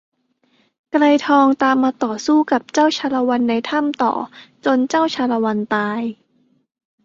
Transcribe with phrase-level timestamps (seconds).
[0.91, 4.13] ไกรทองตามมาต่อสู้กับเจ้าชาละวันในถ้าต่อ
[4.65, 6.01] จนเจ้าชาละวันตาย